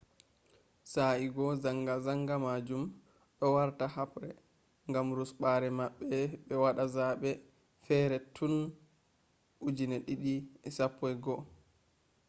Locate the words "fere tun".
7.85-8.53